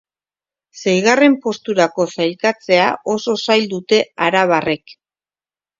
[0.83, 5.01] Seigarren posturako sailkatzea oso zail dute arabarrek.